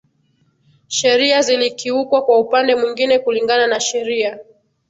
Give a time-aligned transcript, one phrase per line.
[0.87, 4.39] Sheria zilikiukwa kwa upande mwingine Kulingana na sheria